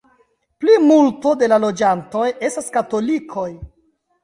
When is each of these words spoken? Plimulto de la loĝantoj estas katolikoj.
Plimulto 0.63 1.33
de 1.43 1.51
la 1.53 1.59
loĝantoj 1.65 2.25
estas 2.51 2.73
katolikoj. 2.79 3.49